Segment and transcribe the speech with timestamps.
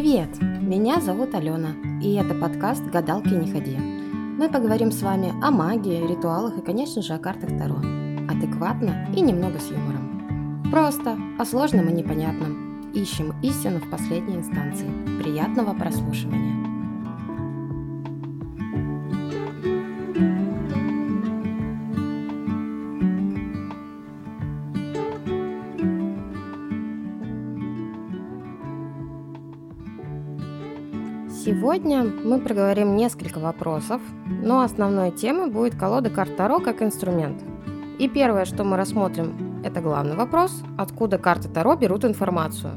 [0.00, 0.40] Привет!
[0.40, 3.76] Меня зовут Алена, и это подкаст «Гадалки не ходи».
[3.76, 7.76] Мы поговорим с вами о магии, ритуалах и, конечно же, о картах Таро.
[8.26, 10.62] Адекватно и немного с юмором.
[10.70, 12.90] Просто, о сложном и непонятном.
[12.94, 14.88] Ищем истину в последней инстанции.
[15.22, 16.59] Приятного прослушивания!
[31.42, 37.42] Сегодня мы проговорим несколько вопросов, но основной темой будет колода карт Таро как инструмент.
[37.98, 42.72] И первое, что мы рассмотрим, это главный вопрос, откуда карты Таро берут информацию.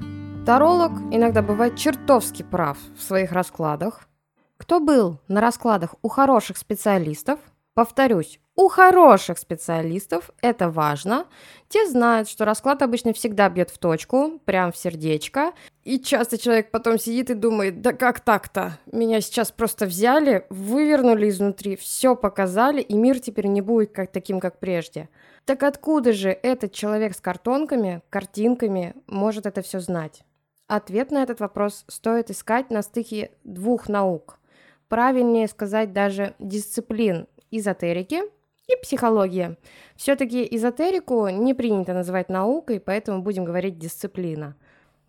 [0.45, 4.07] Таролог иногда бывает чертовски прав в своих раскладах.
[4.55, 7.39] Кто был на раскладах у хороших специалистов,
[7.73, 11.25] повторюсь, у хороших специалистов это важно.
[11.69, 15.53] Те знают, что расклад обычно всегда бьет в точку, прям в сердечко.
[15.83, 18.77] И часто человек потом сидит и думает, да как так-то?
[18.91, 24.39] Меня сейчас просто взяли, вывернули изнутри, все показали, и мир теперь не будет как таким,
[24.39, 25.09] как прежде.
[25.45, 30.21] Так откуда же этот человек с картонками, картинками может это все знать?
[30.67, 34.37] Ответ на этот вопрос стоит искать на стыке двух наук.
[34.89, 38.21] Правильнее сказать даже дисциплин эзотерики
[38.67, 39.57] и психология.
[39.95, 44.55] Все-таки эзотерику не принято называть наукой, поэтому будем говорить дисциплина.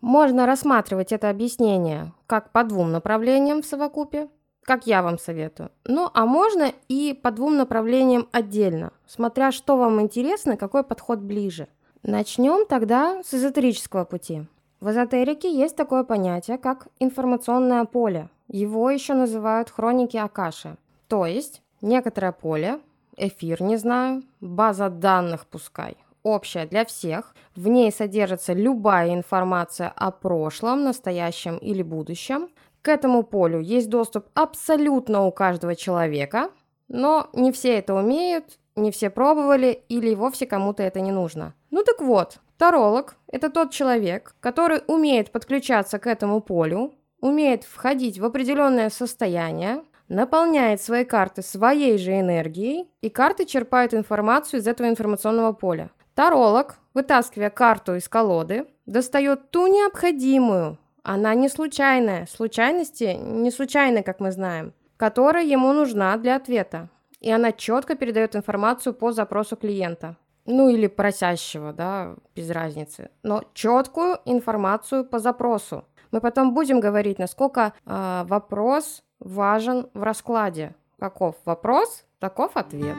[0.01, 4.27] Можно рассматривать это объяснение как по двум направлениям в совокупе,
[4.63, 5.71] как я вам советую.
[5.85, 11.67] Ну, а можно и по двум направлениям отдельно, смотря что вам интересно, какой подход ближе.
[12.03, 14.45] Начнем тогда с эзотерического пути.
[14.79, 18.29] В эзотерике есть такое понятие, как информационное поле.
[18.47, 20.77] Его еще называют хроники Акаши.
[21.07, 22.79] То есть некоторое поле,
[23.17, 27.35] эфир, не знаю, база данных пускай, общая для всех.
[27.55, 32.49] В ней содержится любая информация о прошлом, настоящем или будущем.
[32.81, 36.49] К этому полю есть доступ абсолютно у каждого человека,
[36.87, 41.53] но не все это умеют, не все пробовали или вовсе кому-то это не нужно.
[41.71, 48.19] Ну так вот, таролог– это тот человек, который умеет подключаться к этому полю, умеет входить
[48.19, 54.87] в определенное состояние, наполняет свои карты своей же энергией, и карты черпают информацию из этого
[54.87, 55.89] информационного поля.
[56.13, 64.19] Таролог, вытаскивая карту из колоды, достает ту необходимую, она не случайная, случайности не случайны, как
[64.19, 66.89] мы знаем, которая ему нужна для ответа.
[67.19, 70.17] И она четко передает информацию по запросу клиента.
[70.45, 73.09] Ну или просящего, да, без разницы.
[73.21, 75.85] Но четкую информацию по запросу.
[76.09, 80.75] Мы потом будем говорить, насколько э, вопрос важен в раскладе.
[80.99, 82.97] Каков вопрос, таков ответ.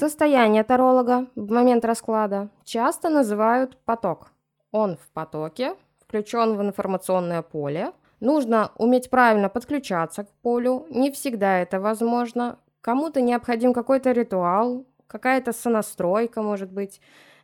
[0.00, 4.32] Состояние таролога в момент расклада часто называют поток.
[4.72, 7.92] Он в потоке, включен в информационное поле.
[8.18, 10.86] Нужно уметь правильно подключаться к полю.
[10.90, 12.58] Не всегда это возможно.
[12.80, 17.00] Кому-то необходим какой-то ритуал, какая-то сонастройка, может быть.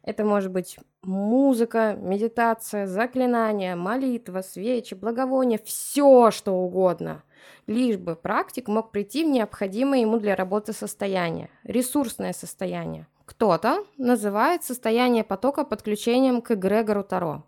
[0.06, 7.25] Это может быть музыка, медитация, заклинания, молитва, свечи, благовония, все что угодно.
[7.67, 13.09] Лишь бы практик мог прийти в необходимое ему для работы состояние, ресурсное состояние.
[13.25, 17.43] Кто-то называет состояние потока подключением к эгрегору Таро.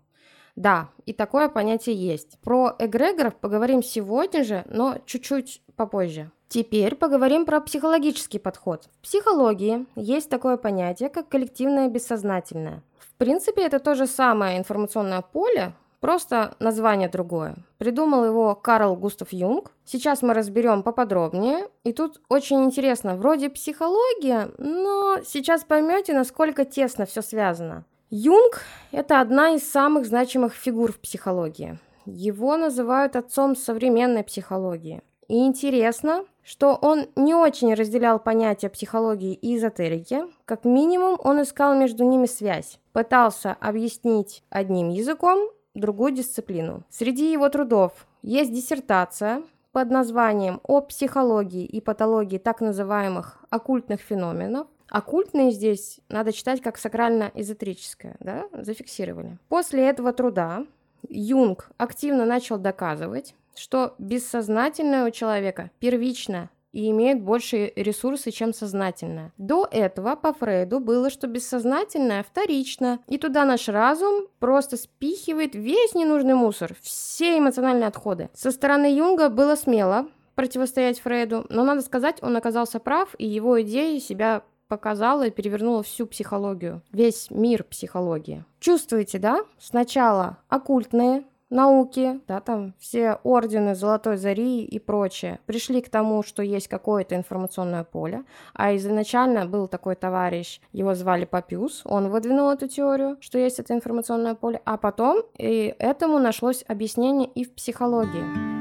[0.57, 2.37] Да, и такое понятие есть.
[2.41, 6.29] Про эгрегоров поговорим сегодня же, но чуть-чуть попозже.
[6.49, 8.85] Теперь поговорим про психологический подход.
[8.99, 12.81] В психологии есть такое понятие, как коллективное бессознательное.
[12.97, 17.55] В принципе, это то же самое информационное поле, просто название другое.
[17.77, 19.71] Придумал его Карл Густав Юнг.
[19.85, 21.67] Сейчас мы разберем поподробнее.
[21.83, 27.85] И тут очень интересно, вроде психология, но сейчас поймете, насколько тесно все связано.
[28.09, 31.77] Юнг– это одна из самых значимых фигур в психологии.
[32.07, 35.03] Его называют отцом современной психологии.
[35.27, 41.75] И интересно, что он не очень разделял понятия психологии и эзотерики, как минимум он искал
[41.75, 46.81] между ними связь, пытался объяснить одним языком другую дисциплину.
[46.89, 49.43] Среди его трудов есть диссертация
[49.73, 54.65] под названием «О психологии и патологии так называемых оккультных феноменов».
[54.89, 59.37] Оккультные здесь надо читать как сакрально-эзотерическое, да, зафиксировали.
[59.49, 60.65] После этого труда
[61.07, 69.33] Юнг активно начал доказывать, что бессознательное у человека первично и имеет больше ресурсы, чем сознательное.
[69.37, 75.95] До этого по Фрейду было, что бессознательное вторично, и туда наш разум просто спихивает весь
[75.95, 78.29] ненужный мусор, все эмоциональные отходы.
[78.33, 83.61] Со стороны Юнга было смело противостоять Фрейду, но надо сказать, он оказался прав, и его
[83.61, 88.45] идеи себя показала и перевернула всю психологию, весь мир психологии.
[88.59, 89.39] Чувствуете, да?
[89.57, 96.43] Сначала оккультные, науки, да, там все ордены Золотой Зари и прочее, пришли к тому, что
[96.43, 98.23] есть какое-то информационное поле,
[98.53, 103.73] а изначально был такой товарищ, его звали Папиус, он выдвинул эту теорию, что есть это
[103.73, 108.58] информационное поле, а потом и этому нашлось объяснение и в психологии.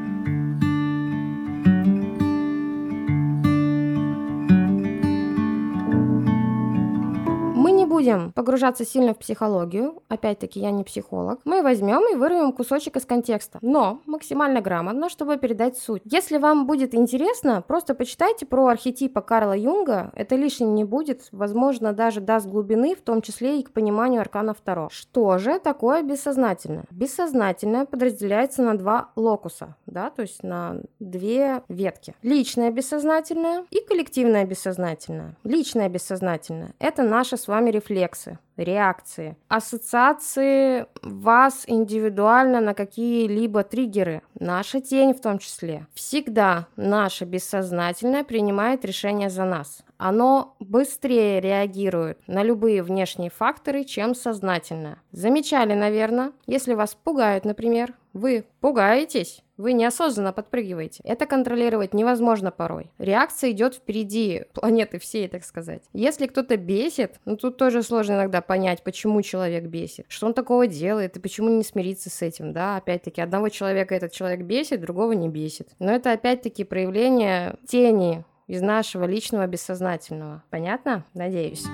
[7.98, 13.04] Будем погружаться сильно в психологию, опять-таки я не психолог, мы возьмем и вырвем кусочек из
[13.04, 16.02] контекста, но максимально грамотно, чтобы передать суть.
[16.04, 21.92] Если вам будет интересно, просто почитайте про архетипа Карла Юнга, это лишним не будет, возможно,
[21.92, 24.90] даже даст глубины, в том числе и к пониманию аркана Второго.
[24.90, 26.84] Что же такое бессознательное?
[26.90, 32.14] Бессознательное подразделяется на два локуса, да, то есть на две ветки.
[32.22, 35.36] Личное бессознательное и коллективное бессознательное.
[35.42, 44.22] Личное бессознательное– это наше с вами рефлекс рефлексы, реакции, ассоциации вас индивидуально на какие-либо триггеры,
[44.38, 45.86] наша тень в том числе.
[45.94, 49.82] Всегда наше бессознательное принимает решение за нас.
[49.96, 54.98] Оно быстрее реагирует на любые внешние факторы, чем сознательное.
[55.12, 61.02] Замечали, наверное, если вас пугают, например, вы пугаетесь, вы неосознанно подпрыгиваете.
[61.04, 62.90] Это контролировать невозможно порой.
[62.98, 65.82] Реакция идет впереди планеты всей, так сказать.
[65.92, 70.66] Если кто-то бесит, ну тут тоже сложно иногда понять, почему человек бесит, что он такого
[70.66, 75.12] делает и почему не смириться с этим, да, опять-таки одного человека этот человек бесит, другого
[75.12, 75.68] не бесит.
[75.78, 80.42] Но это опять-таки проявление тени из нашего личного бессознательного.
[80.50, 81.04] Понятно?
[81.14, 81.64] Надеюсь.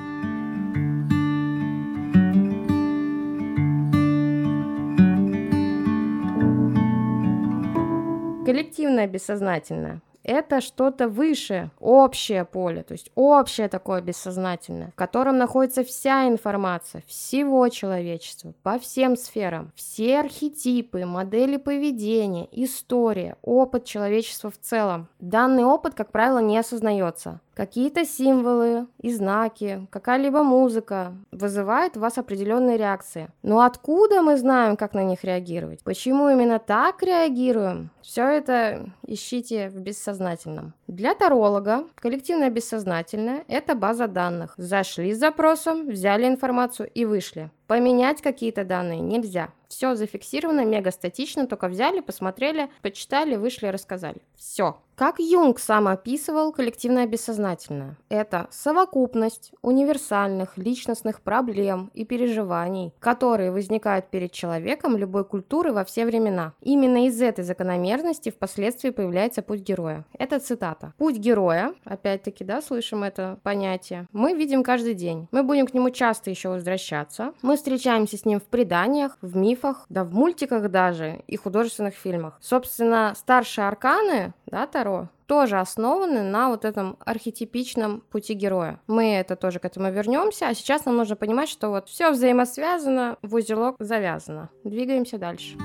[8.55, 15.85] Коллективное бессознательное это что-то выше, общее поле, то есть общее такое бессознательное, в котором находится
[15.85, 24.59] вся информация всего человечества по всем сферам, все архетипы, модели поведения, история, опыт человечества в
[24.59, 25.09] целом.
[25.21, 27.41] Данный опыт, как правило, не осознается.
[27.55, 33.29] Какие-то символы и знаки, какая-либо музыка вызывает у вас определенные реакции.
[33.43, 35.83] Но откуда мы знаем, как на них реагировать?
[35.85, 37.91] Почему именно так реагируем?
[38.03, 40.75] Все это ищите в бессознательном.
[40.89, 44.55] Для таролога коллективное бессознательное– это база данных.
[44.57, 47.51] Зашли с запросом, взяли информацию и вышли.
[47.67, 49.49] Поменять какие-то данные нельзя.
[49.75, 54.19] Все зафиксировано, мега статично, только взяли, посмотрели, почитали, вышли, рассказали.
[54.37, 54.77] Все.
[54.97, 57.97] Как Юнг сам описывал коллективное бессознательное?
[58.09, 66.07] Это совокупность универсальных личностных проблем и переживаний, которые возникают перед человеком любой культуры во все
[66.07, 66.53] времена.
[66.61, 70.05] Именно из этой закономерности впоследствии появляется путь героя.
[70.17, 70.95] Это цитата.
[70.97, 75.27] Путь героя, опять-таки, да, слышим это понятие, мы видим каждый день.
[75.33, 77.33] Мы будем к нему часто еще возвращаться.
[77.43, 82.39] Мы встречаемся с ним в преданиях, в мифах, да в мультиках даже и художественных фильмах.
[82.41, 88.79] Собственно, старшие арканы, да, Таро, тоже основаны на вот этом архетипичном пути героя.
[88.87, 93.17] Мы это тоже к этому вернемся, а сейчас нам нужно понимать, что вот все взаимосвязано,
[93.23, 94.51] в узелок завязано.
[94.65, 95.57] Двигаемся дальше.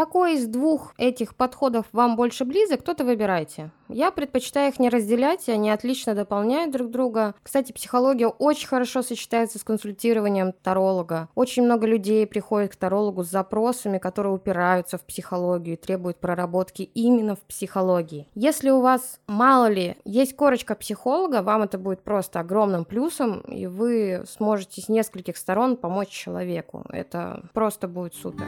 [0.00, 3.70] Какой из двух этих подходов вам больше близок, кто-то выбирайте.
[3.90, 7.34] Я предпочитаю их не разделять, они отлично дополняют друг друга.
[7.42, 11.28] Кстати, психология очень хорошо сочетается с консультированием таролога.
[11.34, 16.80] Очень много людей приходят к тарологу с запросами, которые упираются в психологию и требуют проработки
[16.80, 18.26] именно в психологии.
[18.34, 23.66] Если у вас, мало ли, есть корочка психолога, вам это будет просто огромным плюсом, и
[23.66, 26.86] вы сможете с нескольких сторон помочь человеку.
[26.88, 28.46] Это просто будет супер.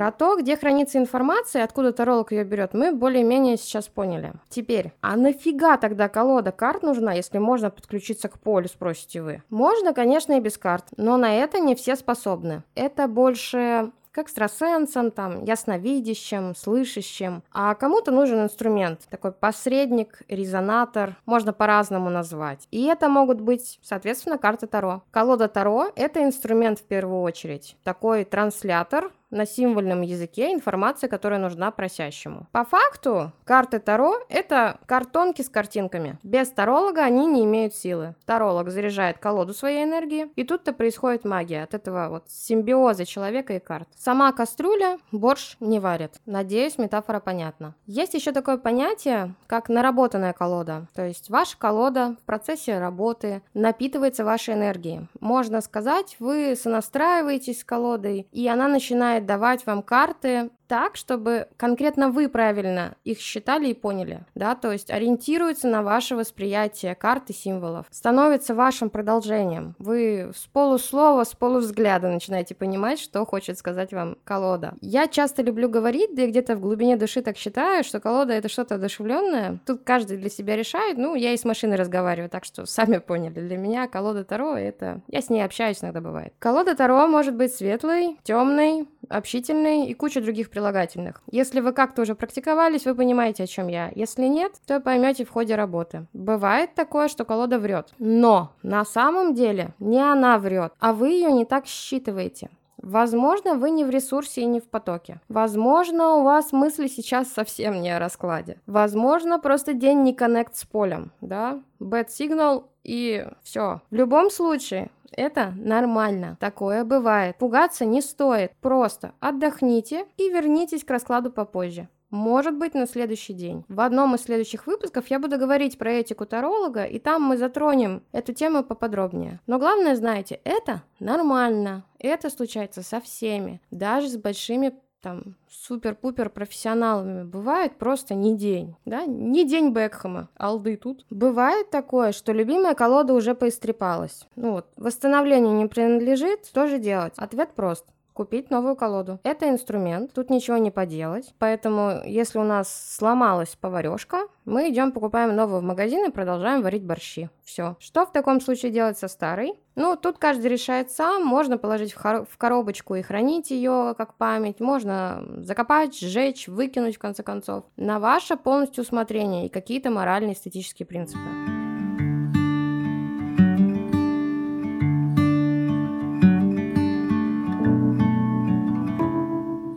[0.00, 4.32] Про то, где хранится информация, откуда таролог ее берет, мы более-менее сейчас поняли.
[4.48, 9.42] Теперь, а нафига тогда колода карт нужна, если можно подключиться к полю, спросите вы?
[9.50, 12.62] Можно, конечно, и без карт, но на это не все способны.
[12.74, 17.42] Это больше к экстрасенсам, там, ясновидящим, слышащим.
[17.52, 22.66] А кому-то нужен инструмент, такой посредник, резонатор, можно по-разному назвать.
[22.70, 25.02] И это могут быть, соответственно, карты Таро.
[25.10, 31.70] Колода Таро– это инструмент в первую очередь, такой транслятор, на символьном языке информация, которая нужна
[31.70, 32.46] просящему.
[32.52, 36.18] По факту, карты Таро– это картонки с картинками.
[36.22, 38.14] Без таролога они не имеют силы.
[38.26, 43.58] Таролог заряжает колоду своей энергии, и тут-то происходит магия от этого вот симбиоза человека и
[43.58, 43.88] карт.
[43.96, 46.20] Сама кастрюля борщ не варит.
[46.26, 47.74] Надеюсь, метафора понятна.
[47.86, 50.86] Есть еще такое понятие, как наработанная колода.
[50.94, 55.08] То есть ваша колода в процессе работы напитывается вашей энергией.
[55.20, 62.10] Можно сказать, вы сонастраиваетесь с колодой, и она начинает давать вам карты так, чтобы конкретно
[62.10, 67.86] вы правильно их считали и поняли, да, то есть ориентируется на ваше восприятие карты символов,
[67.90, 69.74] становится вашим продолжением.
[69.80, 74.74] Вы с полуслова, с полувзгляда начинаете понимать, что хочет сказать вам колода.
[74.80, 78.48] Я часто люблю говорить, да и где-то в глубине души так считаю, что колода это
[78.48, 79.58] что-то одушевленное.
[79.66, 83.40] Тут каждый для себя решает, ну, я и с машиной разговариваю, так что сами поняли.
[83.40, 85.00] Для меня колода Таро это...
[85.08, 86.32] Я с ней общаюсь иногда бывает.
[86.38, 91.22] Колода Таро может быть светлой, темной, общительной и куча других прилагательных.
[91.30, 93.90] Если вы как-то уже практиковались, вы понимаете, о чем я.
[93.94, 96.06] Если нет, то поймете в ходе работы.
[96.12, 97.88] Бывает такое, что колода врет.
[97.98, 102.50] Но на самом деле не она врет, а вы ее не так считываете.
[102.76, 105.20] Возможно, вы не в ресурсе и не в потоке.
[105.28, 108.58] Возможно, у вас мысли сейчас совсем не о раскладе.
[108.66, 111.60] Возможно, просто день не коннект с полем, да?
[111.78, 113.80] Bad signal и все.
[113.90, 114.90] В любом случае,
[115.20, 116.38] это нормально.
[116.40, 117.36] Такое бывает.
[117.36, 118.52] Пугаться не стоит.
[118.62, 121.88] Просто отдохните и вернитесь к раскладу попозже.
[122.08, 123.64] Может быть, на следующий день.
[123.68, 128.02] В одном из следующих выпусков я буду говорить про этику таролога, и там мы затронем
[128.12, 129.40] эту тему поподробнее.
[129.46, 131.84] Но главное, знаете, это нормально.
[131.98, 139.04] Это случается со всеми, даже с большими там супер-пупер профессионалами бывает просто не день, да,
[139.06, 141.06] не день Бекхэма, алды тут.
[141.10, 144.26] Бывает такое, что любимая колода уже поистрепалась.
[144.36, 147.14] Ну вот, восстановлению не принадлежит, что же делать?
[147.16, 147.86] Ответ прост
[148.20, 149.18] купить новую колоду.
[149.22, 151.32] Это инструмент, тут ничего не поделать.
[151.38, 156.84] Поэтому, если у нас сломалась поварешка, мы идем покупаем новую в магазин и продолжаем варить
[156.84, 157.30] борщи.
[157.44, 157.76] Все.
[157.78, 159.54] Что в таком случае делать со старой?
[159.80, 161.24] Ну, тут каждый решает сам.
[161.24, 164.60] Можно положить в, в коробочку и хранить ее как память.
[164.60, 167.64] Можно закопать, сжечь, выкинуть в конце концов.
[167.78, 171.24] На ваше полностью усмотрение и какие-то моральные эстетические принципы.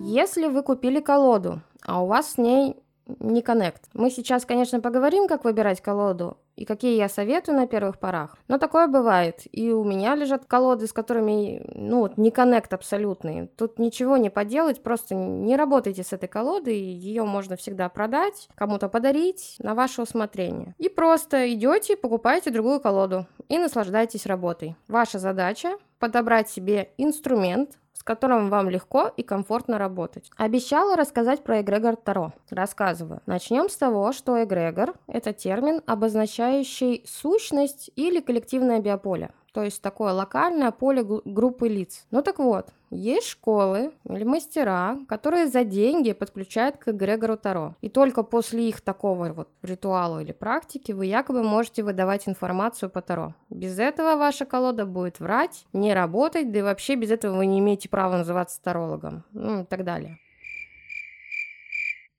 [0.01, 2.75] Если вы купили колоду, а у вас с ней
[3.19, 3.83] не коннект.
[3.93, 8.38] Мы сейчас, конечно, поговорим, как выбирать колоду и какие я советую на первых порах.
[8.48, 9.41] Но такое бывает.
[9.51, 13.48] И у меня лежат колоды, с которыми, ну, вот, не коннект абсолютный.
[13.57, 16.77] Тут ничего не поделать, просто не работайте с этой колодой.
[16.77, 20.75] Ее можно всегда продать, кому-то подарить на ваше усмотрение.
[20.77, 24.75] И просто идете, покупаете другую колоду и наслаждайтесь работой.
[24.88, 30.29] Ваша задача подобрать себе инструмент, которым вам легко и комфортно работать.
[30.38, 32.33] Обещала рассказать про эгрегор Таро.
[32.50, 33.22] Рассказываю.
[33.25, 40.13] Начнем с того, что эгрегор– это термин, обозначающий сущность или коллективное биополе то есть такое
[40.13, 42.05] локальное поле группы лиц.
[42.12, 47.75] Ну так вот, есть школы или мастера, которые за деньги подключают к эгрегору Таро.
[47.81, 53.01] И только после их такого вот ритуала или практики вы якобы можете выдавать информацию по
[53.01, 53.36] Таро.
[53.50, 57.60] Без этого ваша колода будет врать, не работать, да и вообще без этого вы не
[57.60, 59.24] имеете права называться тарологом.
[59.33, 60.17] Ну и так далее.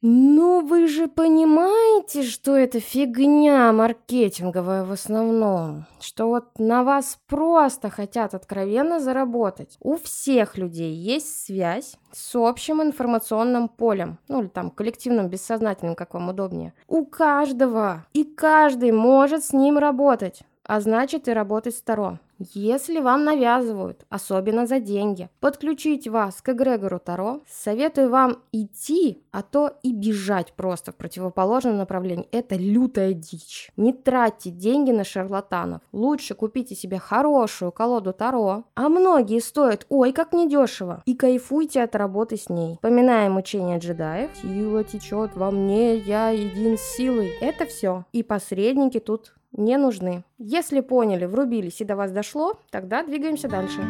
[0.07, 5.87] Ну, вы же понимаете, что это фигня маркетинговая в основном.
[5.99, 9.79] Что вот на вас просто хотят откровенно заработать.
[9.81, 14.19] У всех людей есть связь с общим информационным полем.
[14.29, 16.75] Ну, или там коллективным, бессознательным, как вам удобнее.
[16.87, 18.05] У каждого.
[18.13, 22.19] И каждый может с ним работать а значит и работать сторон.
[22.39, 29.43] Если вам навязывают, особенно за деньги, подключить вас к эгрегору Таро, советую вам идти, а
[29.43, 32.29] то и бежать просто в противоположном направлении.
[32.33, 33.71] Это лютая дичь.
[33.77, 35.81] Не тратьте деньги на шарлатанов.
[35.93, 41.95] Лучше купите себе хорошую колоду Таро, а многие стоят ой как недешево, и кайфуйте от
[41.95, 42.79] работы с ней.
[42.83, 44.31] Поминаем учение джедаев.
[44.43, 47.33] Сила течет во мне, я един с силой.
[47.41, 48.07] Это все.
[48.13, 50.25] И посредники тут не нужны.
[50.39, 53.81] Если поняли, врубились и до вас дошло, тогда двигаемся дальше.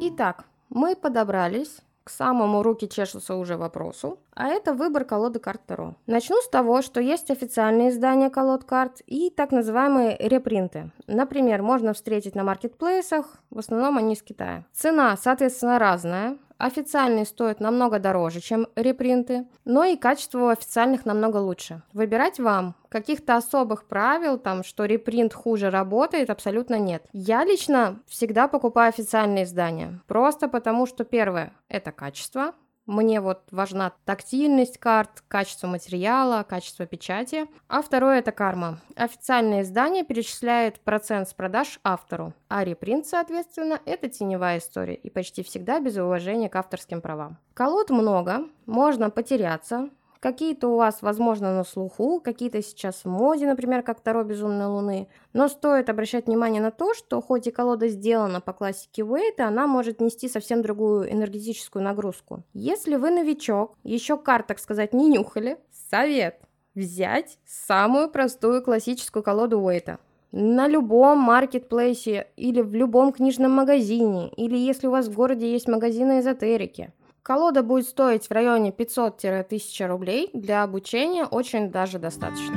[0.00, 5.94] Итак, мы подобрались к самому руки чешутся уже вопросу, а это выбор колоды карт Таро.
[6.06, 10.90] Начну с того, что есть официальные издания колод карт и так называемые репринты.
[11.06, 14.64] Например, можно встретить на маркетплейсах, в основном они из Китая.
[14.72, 21.82] Цена, соответственно, разная, Официальные стоят намного дороже, чем репринты, но и качество официальных намного лучше.
[21.92, 22.74] Выбирать вам.
[22.88, 27.04] Каких-то особых правил, там, что репринт хуже работает, абсолютно нет.
[27.12, 30.00] Я лично всегда покупаю официальные издания.
[30.06, 32.54] Просто потому, что первое– это качество,
[32.86, 37.46] мне вот важна тактильность карт, качество материала, качество печати.
[37.68, 38.80] А второе это карма.
[38.96, 45.42] Официальное издание перечисляет процент с продаж автору, а репринт, соответственно, это теневая история и почти
[45.42, 47.38] всегда без уважения к авторским правам.
[47.54, 49.88] Колод много, можно потеряться,
[50.24, 55.06] Какие-то у вас, возможно, на слуху, какие-то сейчас в моде, например, как Таро Безумной Луны.
[55.34, 59.66] Но стоит обращать внимание на то, что хоть и колода сделана по классике Уэйта, она
[59.66, 62.42] может нести совсем другую энергетическую нагрузку.
[62.54, 65.58] Если вы новичок, еще карт, так сказать, не нюхали,
[65.90, 66.40] совет
[66.74, 69.98] взять самую простую классическую колоду Уэйта
[70.32, 75.68] на любом маркетплейсе или в любом книжном магазине, или если у вас в городе есть
[75.68, 80.28] магазины эзотерики– Колода будет стоить в районе 500-1000 рублей.
[80.34, 82.54] Для обучения очень даже достаточно.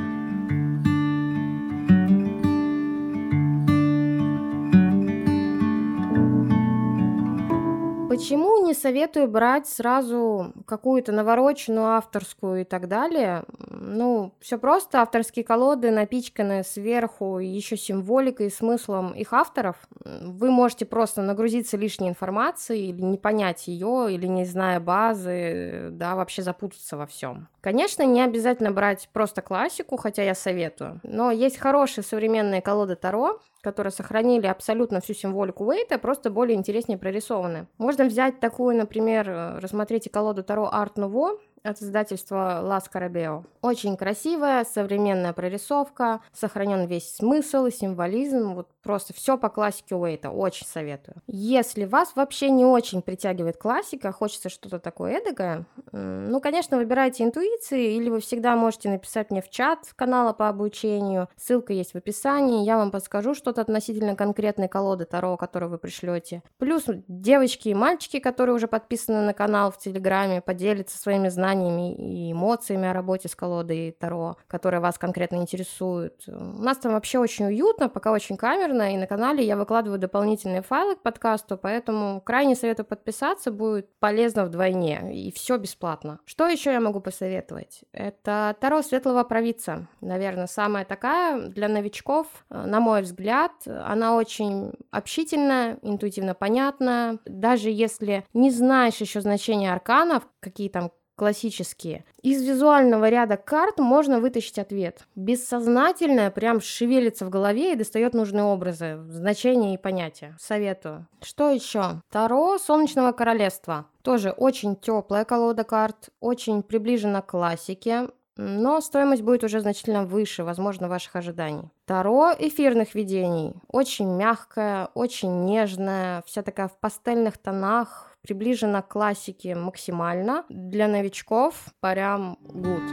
[8.10, 13.44] Почему не советую брать сразу какую-то навороченную авторскую и так далее?
[13.80, 19.76] Ну, все просто, авторские колоды напичканы сверху еще символикой и смыслом их авторов.
[20.04, 26.16] Вы можете просто нагрузиться лишней информацией или не понять ее, или не зная базы, да,
[26.16, 27.48] вообще запутаться во всем.
[27.60, 33.40] Конечно, не обязательно брать просто классику, хотя я советую, но есть хорошие современные колоды Таро,
[33.60, 37.66] которые сохранили абсолютно всю символику Уэйта, просто более интереснее прорисованы.
[37.76, 43.44] Можно взять такую, например, э, рассмотрите колоду Таро Art Nouveau, от издательства Лас Карабео.
[43.60, 50.30] Очень красивая, современная прорисовка, сохранен весь смысл и символизм, вот просто все по классике Уэйта,
[50.30, 51.16] очень советую.
[51.26, 57.96] Если вас вообще не очень притягивает классика, хочется что-то такое эдакое, ну, конечно, выбирайте интуиции,
[57.96, 62.64] или вы всегда можете написать мне в чат канала по обучению, ссылка есть в описании,
[62.64, 66.42] я вам подскажу что-то относительно конкретной колоды Таро, которую вы пришлете.
[66.58, 71.94] Плюс девочки и мальчики, которые уже подписаны на канал в Телеграме, поделятся своими знаниями знаниями
[71.94, 76.24] и эмоциями о работе с колодой Таро, которые вас конкретно интересуют.
[76.26, 80.62] У нас там вообще очень уютно, пока очень камерно, и на канале я выкладываю дополнительные
[80.62, 86.18] файлы к подкасту, поэтому крайне советую подписаться, будет полезно вдвойне, и все бесплатно.
[86.24, 87.84] Что еще я могу посоветовать?
[87.92, 95.78] Это Таро Светлого Провидца, наверное, самая такая для новичков, на мой взгляд, она очень общительная,
[95.82, 102.04] интуитивно понятная, даже если не знаешь еще значения арканов, какие там классические.
[102.22, 105.06] Из визуального ряда карт можно вытащить ответ.
[105.16, 110.36] Бессознательное прям шевелится в голове и достает нужные образы, значения и понятия.
[110.40, 111.06] Советую.
[111.20, 112.00] Что еще?
[112.10, 113.86] Таро Солнечного Королевства.
[114.02, 120.44] Тоже очень теплая колода карт, очень приближена к классике, но стоимость будет уже значительно выше,
[120.44, 121.72] возможно, ваших ожиданий.
[121.86, 123.54] Таро эфирных видений.
[123.66, 130.44] Очень мягкая, очень нежная, вся такая в пастельных тонах, приближена к классике максимально.
[130.50, 132.84] Для новичков прям good.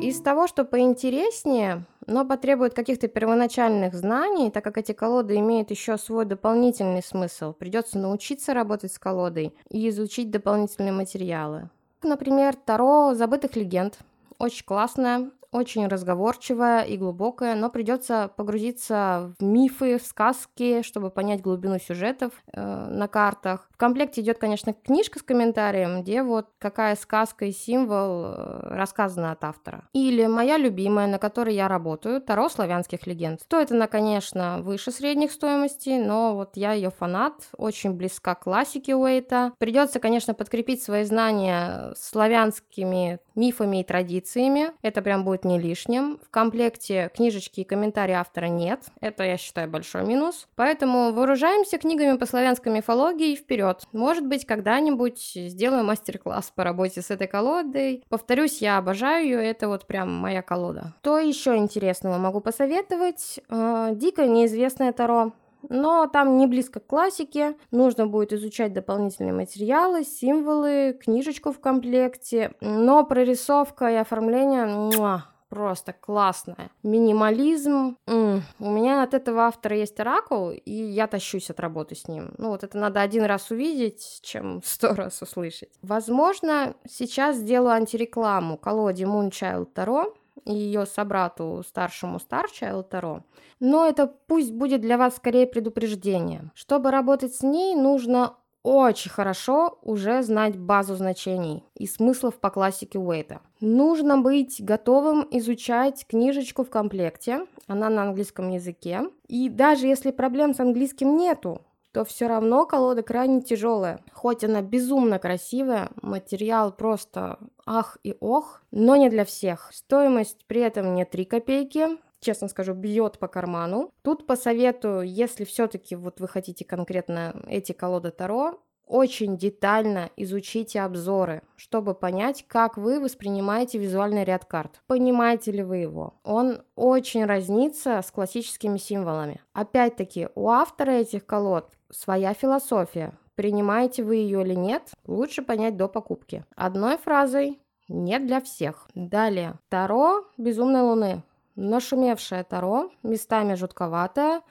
[0.00, 5.98] Из того, что поинтереснее, но потребует каких-то первоначальных знаний, так как эти колоды имеют еще
[5.98, 7.52] свой дополнительный смысл.
[7.52, 11.70] Придется научиться работать с колодой и изучить дополнительные материалы.
[12.02, 13.98] Например, Таро забытых легенд.
[14.38, 21.40] Очень классная, очень разговорчивая и глубокая, но придется погрузиться в мифы, в сказки, чтобы понять
[21.40, 23.68] глубину сюжетов э, на картах.
[23.72, 29.32] В комплекте идет, конечно, книжка с комментарием, где вот какая сказка и символ э, рассказана
[29.32, 29.88] от автора.
[29.92, 33.40] Или моя любимая, на которой я работаю, Таро славянских легенд.
[33.40, 38.94] Стоит она, конечно, выше средних стоимостей, но вот я ее фанат, очень близка к классике
[38.94, 39.52] Уэйта.
[39.58, 44.72] Придется, конечно, подкрепить свои знания славянскими мифами и традициями.
[44.82, 46.18] Это прям будет не лишним.
[46.24, 48.84] В комплекте книжечки и комментарии автора нет.
[49.00, 50.48] Это, я считаю, большой минус.
[50.56, 53.82] Поэтому вооружаемся книгами по славянской мифологии и вперед.
[53.92, 58.04] Может быть, когда-нибудь сделаю мастер-класс по работе с этой колодой.
[58.08, 60.94] Повторюсь, я обожаю ее, это вот прям моя колода.
[61.02, 63.40] Что еще интересного могу посоветовать?
[63.48, 65.32] Э, дико неизвестное Таро
[65.68, 72.52] но там не близко к классике, нужно будет изучать дополнительные материалы, символы, книжечку в комплекте,
[72.60, 76.70] но прорисовка и оформление муа, просто классная.
[76.82, 77.98] Минимализм.
[78.06, 78.42] М-м.
[78.58, 82.32] У меня от этого автора есть оракул, и я тащусь от работы с ним.
[82.38, 85.70] Ну вот это надо один раз увидеть, чем сто раз услышать.
[85.82, 90.14] Возможно, сейчас сделаю антирекламу колоде Moonchild Таро
[90.44, 93.22] и ее собрату старшему Star Таро.
[93.58, 96.50] Но это пусть будет для вас скорее предупреждение.
[96.54, 102.98] Чтобы работать с ней, нужно очень хорошо уже знать базу значений и смыслов по классике
[102.98, 103.40] Уэйта.
[103.60, 109.02] Нужно быть готовым изучать книжечку в комплекте, она на английском языке.
[109.28, 114.02] И даже если проблем с английским нету, то все равно колода крайне тяжелая.
[114.12, 119.70] Хоть она безумно красивая, материал просто ах и ох, но не для всех.
[119.72, 123.92] Стоимость при этом не 3 копейки, честно скажу, бьет по карману.
[124.02, 131.42] Тут посоветую, если все-таки вот вы хотите конкретно эти колоды Таро, очень детально изучите обзоры,
[131.54, 134.82] чтобы понять, как вы воспринимаете визуальный ряд карт.
[134.88, 136.14] Понимаете ли вы его?
[136.24, 139.40] Он очень разнится с классическими символами.
[139.52, 143.12] Опять-таки, у автора этих колод своя философия.
[143.36, 146.44] Принимаете вы ее или нет, лучше понять до покупки.
[146.56, 148.88] Одной фразой нет для всех.
[148.94, 149.54] Далее.
[149.68, 151.22] Таро Безумной Луны.
[151.54, 154.42] Нашумевшее Таро, местами жутковатое,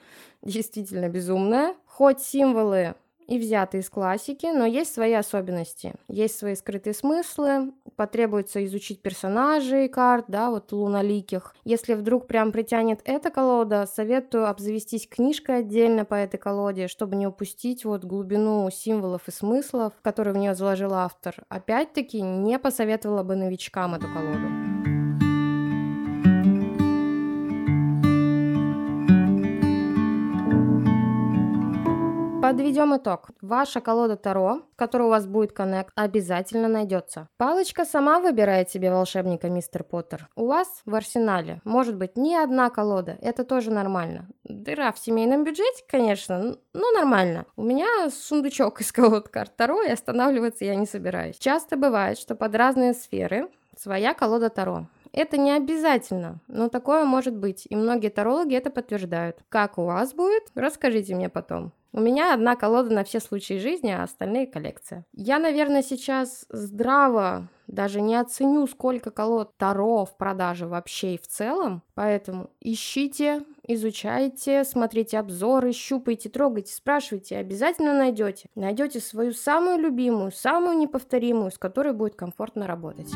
[0.41, 1.75] действительно безумное.
[1.85, 2.95] Хоть символы
[3.29, 9.87] и взяты из классики, но есть свои особенности, есть свои скрытые смыслы, потребуется изучить персонажей
[9.87, 11.53] карт, да, вот луналиких.
[11.63, 17.27] Если вдруг прям притянет эта колода, советую обзавестись книжкой отдельно по этой колоде, чтобы не
[17.27, 21.35] упустить вот глубину символов и смыслов, которые в нее заложил автор.
[21.49, 24.88] Опять-таки, не посоветовала бы новичкам эту колоду.
[32.49, 33.29] Подведем итог.
[33.43, 37.27] Ваша колода Таро, в которой у вас будет коннект, обязательно найдется.
[37.37, 40.27] Палочка сама выбирает себе волшебника, мистер Поттер.
[40.35, 44.29] У вас в арсенале может быть не одна колода, это тоже нормально.
[44.45, 47.45] Дыра в семейном бюджете, конечно, но нормально.
[47.55, 51.37] У меня сундучок из колод карт Таро, и останавливаться я не собираюсь.
[51.37, 54.87] Часто бывает, что под разные сферы своя колода Таро.
[55.11, 59.37] Это не обязательно, но такое может быть, и многие тарологи это подтверждают.
[59.49, 61.73] Как у вас будет, расскажите мне потом.
[61.91, 65.05] У меня одна колода на все случаи жизни, а остальные коллекция.
[65.13, 71.27] Я, наверное, сейчас здраво даже не оценю, сколько колод Таро в продаже вообще и в
[71.27, 71.83] целом.
[71.95, 78.49] Поэтому ищите, изучайте, смотрите обзоры, щупайте, трогайте, спрашивайте, обязательно найдете.
[78.55, 83.09] Найдете свою самую любимую, самую неповторимую, с которой будет комфортно работать.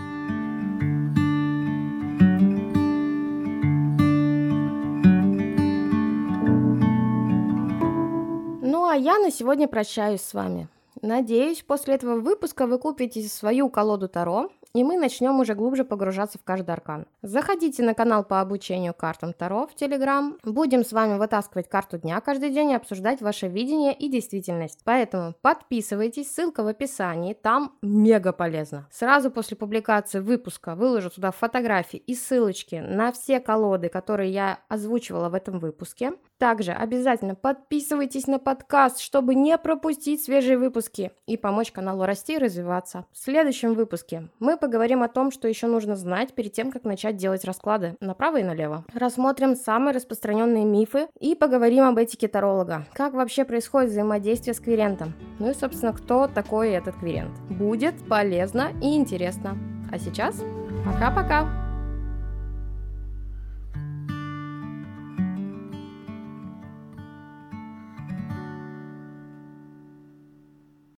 [8.94, 10.68] А я на сегодня прощаюсь с вами.
[11.02, 16.40] Надеюсь, после этого выпуска вы купите свою колоду Таро, и мы начнем уже глубже погружаться
[16.40, 17.06] в каждый аркан.
[17.22, 20.38] Заходите на канал по обучению картам Таро в Телеграм.
[20.44, 24.80] Будем с вами вытаскивать карту дня каждый день и обсуждать ваше видение и действительность.
[24.84, 28.88] Поэтому подписывайтесь, ссылка в описании, там мега полезно.
[28.92, 35.30] Сразу после публикации выпуска выложу туда фотографии и ссылочки на все колоды, которые я озвучивала
[35.30, 36.14] в этом выпуске.
[36.40, 42.38] Также обязательно подписывайтесь на подкаст, чтобы не пропустить свежие выпуски и помочь каналу расти и
[42.38, 43.06] развиваться.
[43.14, 47.18] В следующем выпуске мы поговорим о том, что еще нужно знать перед тем, как начать
[47.18, 48.86] делать расклады направо и налево.
[48.94, 52.86] Рассмотрим самые распространенные мифы и поговорим об этике таролога.
[52.94, 55.16] Как вообще происходит взаимодействие с квирентом.
[55.40, 57.38] Ну и, собственно, кто такой этот квирент.
[57.50, 59.58] Будет полезно и интересно.
[59.92, 60.42] А сейчас
[60.86, 61.63] пока-пока!